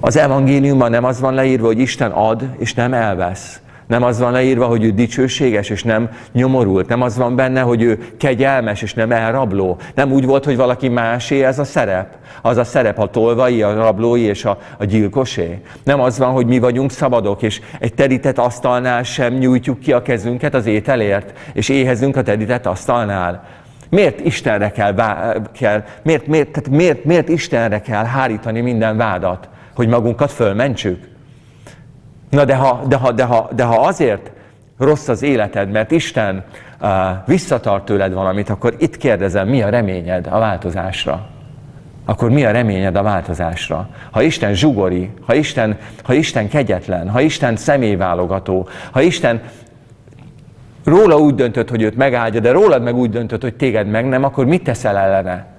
[0.00, 3.60] Az evangéliumban nem az van leírva, hogy Isten ad, és nem elvesz.
[3.86, 6.88] Nem az van leírva, hogy ő dicsőséges, és nem nyomorult.
[6.88, 9.78] Nem az van benne, hogy ő kegyelmes, és nem elrabló.
[9.94, 12.16] Nem úgy volt, hogy valaki másé ez a szerep.
[12.42, 15.60] Az a szerep a tolvai, a rablói és a, a gyilkosé.
[15.84, 20.02] Nem az van, hogy mi vagyunk szabadok, és egy terített asztalnál sem nyújtjuk ki a
[20.02, 23.44] kezünket az ételért, és éhezünk a terített asztalnál.
[23.88, 24.94] Miért Istenre kell,
[25.52, 29.48] kell miért, miért, tehát miért, miért Istenre kell hárítani minden vádat?
[29.74, 31.13] hogy magunkat fölmentsük?
[32.34, 34.30] Na de ha, de ha, de ha, de ha azért
[34.78, 36.44] rossz az életed, mert Isten
[36.80, 36.88] uh,
[37.26, 41.26] visszatart tőled valamit, akkor itt kérdezem, mi a reményed a változásra?
[42.04, 43.88] Akkor mi a reményed a változásra?
[44.10, 49.42] Ha Isten zsugori, ha Isten, ha Isten kegyetlen, ha Isten személyválogató, ha Isten
[50.84, 54.24] róla úgy döntött, hogy őt megáldja, de rólad meg úgy döntött, hogy téged meg nem,
[54.24, 55.53] akkor mit teszel ellene?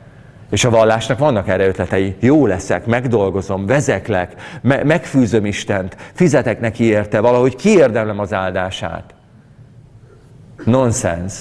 [0.49, 2.15] És a vallásnak vannak erre ötletei.
[2.19, 9.13] Jó leszek, megdolgozom, vezeklek, me- megfűzöm Istent, fizetek neki érte, valahogy kiérdemlem az áldását.
[10.65, 11.33] Nonsens.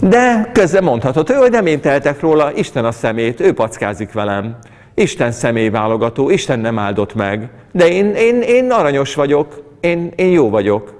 [0.00, 4.56] De közben mondhatod, hogy nem én tehetek róla, Isten a szemét, ő packázik velem.
[4.94, 7.48] Isten személyválogató, Isten nem áldott meg.
[7.72, 10.94] De én, én, én aranyos vagyok, én, én jó vagyok.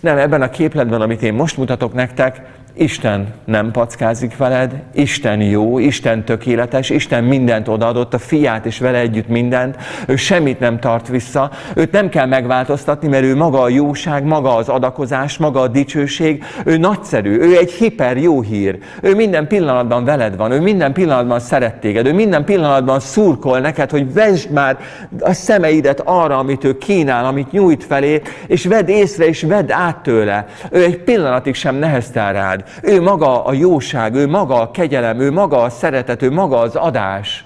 [0.00, 2.42] Nem, ebben a képletben, amit én most mutatok nektek,
[2.78, 8.98] Isten nem packázik veled, Isten jó, Isten tökéletes, Isten mindent odaadott, a fiát és vele
[8.98, 9.76] együtt mindent,
[10.06, 14.54] ő semmit nem tart vissza, őt nem kell megváltoztatni, mert ő maga a jóság, maga
[14.54, 20.04] az adakozás, maga a dicsőség, ő nagyszerű, ő egy hiper jó hír, ő minden pillanatban
[20.04, 24.78] veled van, ő minden pillanatban szeret téged, ő minden pillanatban szurkol neked, hogy vesd már
[25.20, 29.96] a szemeidet arra, amit ő kínál, amit nyújt felé, és vedd észre, és vedd át
[29.96, 30.46] tőle.
[30.70, 35.32] Ő egy pillanatig sem neheztel rád, ő maga a jóság, ő maga a kegyelem, ő
[35.32, 37.44] maga a szeretet, ő maga az adás.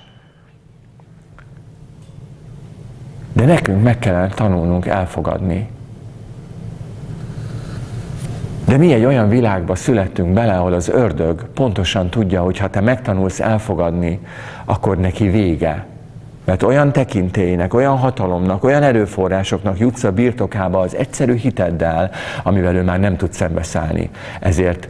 [3.32, 5.68] De nekünk meg kellene tanulnunk elfogadni.
[8.64, 12.80] De mi egy olyan világba születtünk bele, ahol az ördög pontosan tudja, hogy ha te
[12.80, 14.20] megtanulsz elfogadni,
[14.64, 15.86] akkor neki vége.
[16.44, 22.10] Mert olyan tekintélynek, olyan hatalomnak, olyan erőforrásoknak jutsz a birtokába az egyszerű hiteddel,
[22.42, 24.10] amivel ő már nem tud szembeszállni.
[24.40, 24.88] Ezért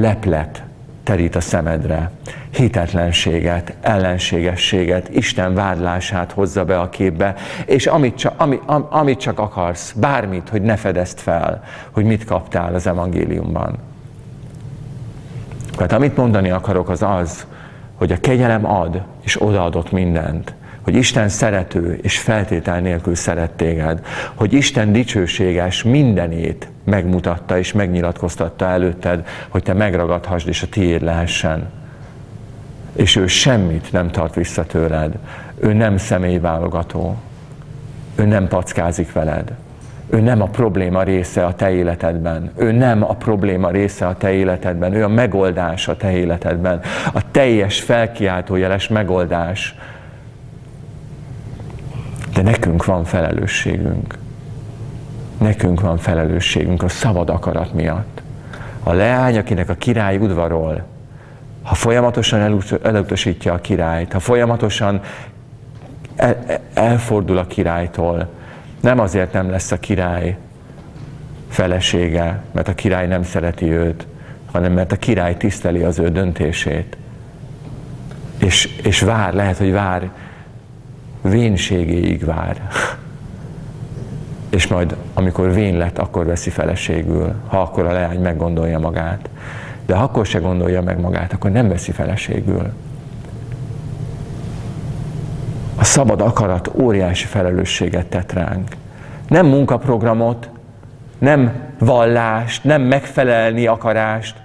[0.00, 0.62] leplet
[1.02, 2.10] terít a szemedre,
[2.50, 7.34] hitetlenséget, ellenségességet, Isten vádlását hozza be a képbe,
[7.66, 12.24] és amit csak, ami, am, amit csak akarsz, bármit, hogy ne fedezd fel, hogy mit
[12.24, 13.78] kaptál az evangéliumban.
[15.76, 17.46] Tehát amit mondani akarok, az az,
[17.94, 24.06] hogy a kegyelem ad, és odaadott mindent hogy Isten szerető és feltétel nélkül szeret téged,
[24.34, 31.70] hogy Isten dicsőséges mindenét megmutatta és megnyilatkoztatta előtted, hogy te megragadhassd és a tiéd lehessen.
[32.92, 35.18] És ő semmit nem tart vissza tőled.
[35.58, 37.16] Ő nem személyválogató.
[38.14, 39.52] Ő nem packázik veled.
[40.10, 42.50] Ő nem a probléma része a te életedben.
[42.56, 44.94] Ő nem a probléma része a te életedben.
[44.94, 46.80] Ő a megoldás a te életedben.
[47.12, 49.74] A teljes felkiáltójeles megoldás
[52.34, 54.18] de nekünk van felelősségünk.
[55.38, 58.22] Nekünk van felelősségünk a szabad akarat miatt.
[58.82, 60.84] A leány, akinek a király udvarol,
[61.62, 65.00] ha folyamatosan elutasítja a királyt, ha folyamatosan
[66.74, 68.28] elfordul a királytól,
[68.80, 70.36] nem azért nem lesz a király
[71.48, 74.06] felesége, mert a király nem szereti őt,
[74.52, 76.96] hanem mert a király tiszteli az ő döntését.
[78.38, 80.10] És, és vár, lehet, hogy vár
[81.22, 82.68] vénségéig vár.
[84.50, 89.28] És majd, amikor vén lett, akkor veszi feleségül, ha akkor a leány meggondolja magát.
[89.86, 92.72] De ha akkor se gondolja meg magát, akkor nem veszi feleségül.
[95.76, 98.76] A szabad akarat óriási felelősséget tett ránk.
[99.28, 100.50] Nem munkaprogramot,
[101.18, 104.36] nem vallást, nem megfelelni akarást,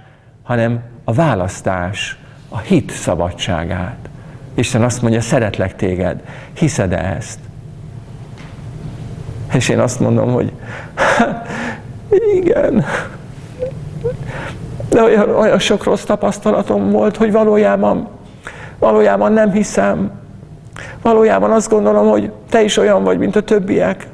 [0.42, 2.18] hanem a választás,
[2.48, 4.07] a hit szabadságát.
[4.58, 6.20] Isten azt mondja, szeretlek téged,
[6.52, 7.38] hiszed-e ezt?
[9.52, 10.52] És én azt mondom, hogy
[12.40, 12.84] igen.
[14.88, 18.08] De olyan, olyan sok rossz tapasztalatom volt, hogy valójában,
[18.78, 20.10] valójában nem hiszem.
[21.02, 24.06] Valójában azt gondolom, hogy te is olyan vagy, mint a többiek.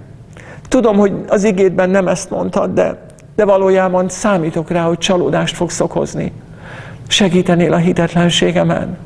[0.69, 5.81] Tudom, hogy az igédben nem ezt mondtad, de, de valójában számítok rá, hogy csalódást fogsz
[5.81, 6.33] okozni.
[7.07, 8.97] Segítenél a hitetlenségemen.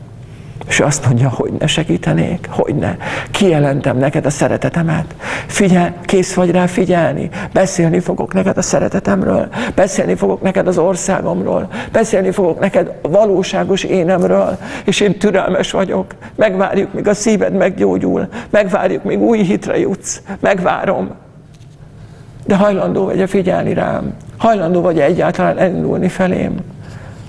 [0.66, 2.96] És azt mondja, hogy ne segítenék, hogy ne.
[3.30, 5.14] Kijelentem neked a szeretetemet.
[5.46, 7.30] Figyelj, kész vagy rá figyelni.
[7.52, 9.48] Beszélni fogok neked a szeretetemről.
[9.74, 11.68] Beszélni fogok neked az országomról.
[11.92, 14.58] Beszélni fogok neked a valóságos énemről.
[14.84, 16.14] És én türelmes vagyok.
[16.36, 18.28] Megvárjuk, míg a szíved meggyógyul.
[18.50, 20.22] Megvárjuk, míg új hitre jutsz.
[20.40, 21.10] Megvárom.
[22.46, 24.14] De hajlandó vagy-e figyelni rám?
[24.38, 26.56] Hajlandó vagy-e egyáltalán elindulni felém?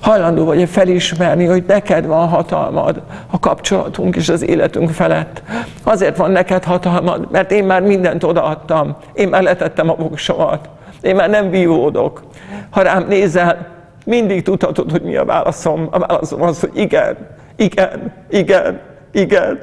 [0.01, 5.41] Hajlandó vagy-e felismerni, hogy neked van hatalmad a kapcsolatunk és az életünk felett.
[5.83, 8.95] Azért van neked hatalmad, mert én már mindent odaadtam.
[9.13, 10.69] Én már letettem a voksomat.
[11.01, 12.21] Én már nem vívódok.
[12.69, 13.67] Ha rám nézel,
[14.05, 15.87] mindig tudhatod, hogy mi a válaszom.
[15.91, 17.17] A válaszom az, hogy igen,
[17.55, 18.79] igen, igen,
[19.11, 19.59] igen,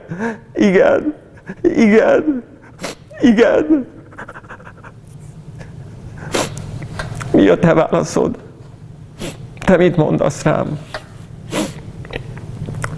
[0.55, 1.15] igen,
[1.63, 2.45] igen,
[3.21, 3.87] igen.
[7.33, 8.46] Mi a te válaszod?
[9.67, 10.79] Te mit mondasz rám?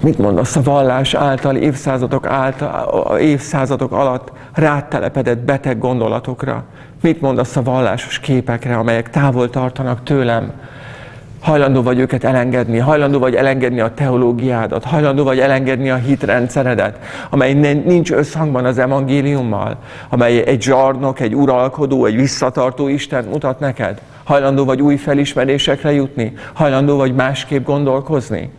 [0.01, 6.65] Mit mondasz a vallás által, évszázadok, által, évszázadok alatt rátelepedett beteg gondolatokra?
[7.01, 10.53] Mit mondasz a vallásos képekre, amelyek távol tartanak tőlem?
[11.41, 16.99] Hajlandó vagy őket elengedni, hajlandó vagy elengedni a teológiádat, hajlandó vagy elengedni a hitrendszeredet,
[17.31, 17.53] amely
[17.85, 19.77] nincs összhangban az evangéliummal,
[20.09, 24.01] amely egy zsarnok, egy uralkodó, egy visszatartó Isten mutat neked.
[24.29, 28.51] Hajlandó vagy új felismerésekre jutni, hajlandó vagy másképp gondolkozni.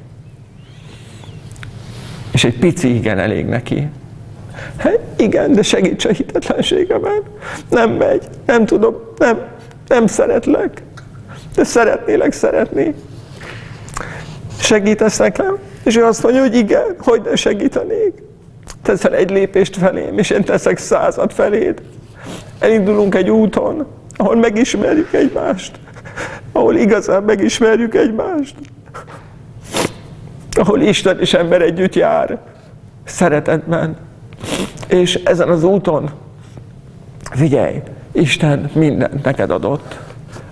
[2.32, 3.88] És egy pici igen elég neki.
[4.78, 7.24] Hát igen, de segíts a hitetlenségemen.
[7.70, 9.48] Nem megy, nem tudom, nem,
[9.88, 10.82] nem szeretlek
[11.56, 12.94] de szeretnélek szeretni.
[14.60, 15.58] Segítesz nekem?
[15.84, 18.14] És ő azt mondja, hogy igen, hogy ne segítenék.
[18.82, 21.82] Teszel egy lépést felém, és én teszek százat feléd.
[22.60, 23.88] Elindulunk egy úton,
[24.20, 25.80] ahol megismerjük egymást.
[26.52, 28.56] Ahol igazán megismerjük egymást.
[30.52, 32.40] Ahol Isten és ember együtt jár.
[33.04, 33.98] Szeretetben.
[34.88, 36.10] És ezen az úton,
[37.32, 40.00] figyelj, Isten mindent neked adott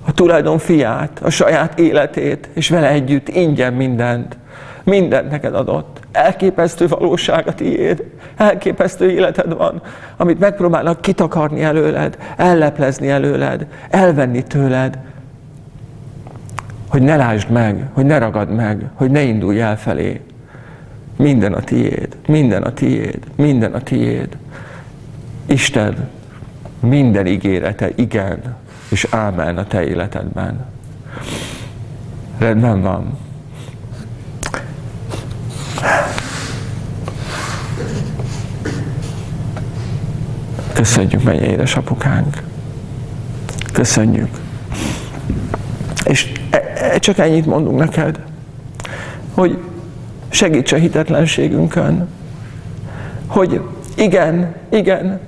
[0.05, 4.38] a tulajdon fiát, a saját életét, és vele együtt ingyen mindent,
[4.84, 5.97] mindent neked adott.
[6.18, 8.03] Elképesztő valóság a tiéd,
[8.36, 9.82] elképesztő életed van,
[10.18, 14.97] amit megpróbálnak kitakarni előled, elleplezni előled, elvenni tőled,
[16.88, 20.22] hogy ne lásd meg, hogy ne ragad meg, hogy ne indulj el felé.
[21.15, 24.38] Minden a tiéd, minden a tiéd, minden a tiéd.
[25.45, 26.09] Isten
[26.80, 28.55] minden ígérete igen
[28.89, 30.65] és ámen a te életedben.
[32.38, 33.18] Rendben van.
[40.78, 42.43] Köszönjük, mennyi édesapukánk.
[43.73, 44.30] Köszönjük.
[46.03, 48.19] És e, e, csak ennyit mondunk neked,
[49.34, 49.57] hogy
[50.30, 52.07] segíts a hitetlenségünkön,
[53.28, 53.61] hogy
[53.95, 55.19] igen, igen,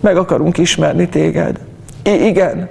[0.00, 1.58] meg akarunk ismerni téged.
[2.04, 2.68] I- igen,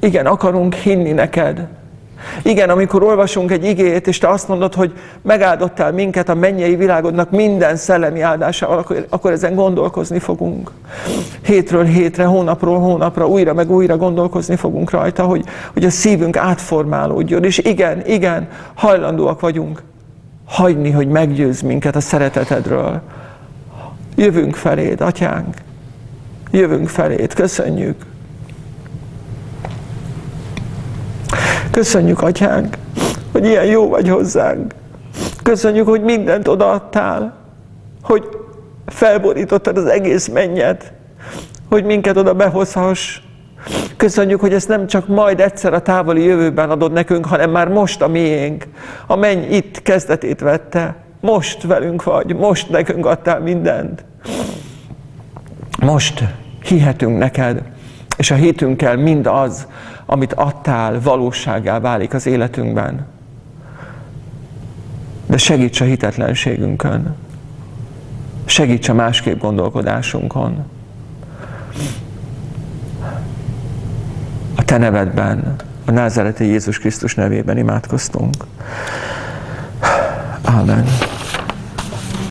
[0.00, 1.66] igen, akarunk hinni neked.
[2.42, 7.30] Igen, amikor olvasunk egy igét, és te azt mondod, hogy megáldottál minket a mennyei világodnak
[7.30, 10.70] minden szellemi áldásával, akkor, akkor ezen gondolkozni fogunk.
[11.42, 17.44] Hétről hétre, hónapról hónapra, újra meg újra gondolkozni fogunk rajta, hogy, hogy a szívünk átformálódjon.
[17.44, 19.82] És igen, igen, hajlandóak vagyunk
[20.46, 23.00] hagyni, hogy meggyőz minket a szeretetedről.
[24.16, 25.54] Jövünk feléd, atyánk.
[26.50, 28.04] Jövünk feléd, köszönjük.
[31.70, 32.76] Köszönjük, atyánk,
[33.32, 34.74] hogy ilyen jó vagy hozzánk.
[35.42, 37.34] Köszönjük, hogy mindent odaadtál,
[38.02, 38.28] hogy
[38.86, 40.92] felborítottad az egész mennyet,
[41.68, 43.20] hogy minket oda behozhass.
[43.96, 48.02] Köszönjük, hogy ezt nem csak majd egyszer a távoli jövőben adod nekünk, hanem már most
[48.02, 48.64] a miénk.
[49.06, 50.96] A menny itt kezdetét vette.
[51.20, 54.04] Most velünk vagy, most nekünk adtál mindent.
[55.80, 56.24] Most
[56.62, 57.62] hihetünk neked,
[58.16, 59.66] és a hitünkkel mind az,
[60.06, 63.06] amit adtál, valóságá válik az életünkben.
[65.26, 67.14] De segíts a hitetlenségünkön.
[68.44, 70.64] Segíts a másképp gondolkodásunkon.
[74.54, 78.34] A Te nevedben, a názereti Jézus Krisztus nevében imádkoztunk.
[80.42, 80.84] Amen.